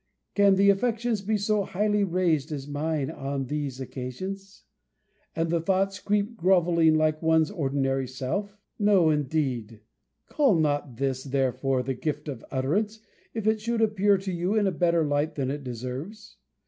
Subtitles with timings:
[0.33, 4.63] Can the affections be so highly raised as mine are on these occasions,
[5.35, 8.57] and the thoughts creep grovelling like one's ordinary self?
[8.79, 9.81] No, indeed!
[10.27, 12.99] Call not this, therefore, the gift of utterance,
[13.35, 16.37] if it should appear to you in a better light than it deserves.